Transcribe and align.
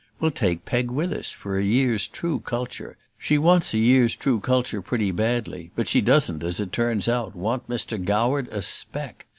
We'll 0.19 0.31
take 0.31 0.65
Peg 0.65 0.89
with 0.89 1.13
us 1.13 1.31
for 1.31 1.55
a 1.59 1.63
year's 1.63 2.07
true 2.07 2.39
culture; 2.39 2.97
she 3.19 3.37
wants 3.37 3.71
a 3.75 3.77
year's 3.77 4.15
true 4.15 4.39
culture 4.39 4.81
pretty 4.81 5.11
badly, 5.11 5.69
but 5.75 5.87
she 5.87 6.01
doesn't, 6.01 6.41
as 6.41 6.59
it 6.59 6.71
turns 6.71 7.07
out, 7.07 7.35
want 7.35 7.69
Mr. 7.69 8.03
Goward 8.03 8.47
a 8.51 8.63
'speck.' 8.63 9.27